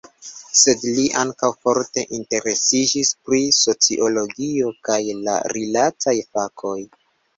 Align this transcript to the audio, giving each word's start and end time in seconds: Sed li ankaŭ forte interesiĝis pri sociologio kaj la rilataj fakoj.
Sed 0.59 0.85
li 0.99 1.03
ankaŭ 1.23 1.49
forte 1.67 2.05
interesiĝis 2.19 3.11
pri 3.27 3.41
sociologio 3.59 4.73
kaj 4.89 4.99
la 5.29 5.37
rilataj 5.59 6.17
fakoj. 6.33 6.79